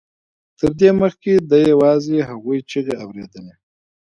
تر 0.59 0.71
دې 0.79 0.89
مخکې 1.01 1.33
ده 1.49 1.57
یوازې 1.71 2.15
د 2.21 2.25
هغوی 2.29 2.59
چیغې 2.69 2.95
اورېدلې 3.03 3.53